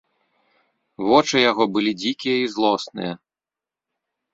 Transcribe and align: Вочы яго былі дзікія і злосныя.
Вочы 1.11 1.37
яго 1.51 1.63
былі 1.77 1.95
дзікія 2.03 2.37
і 2.49 2.51
злосныя. 2.59 3.13